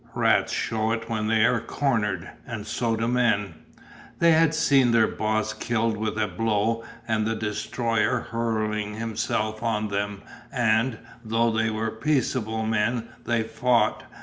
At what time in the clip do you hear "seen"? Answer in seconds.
4.55-4.89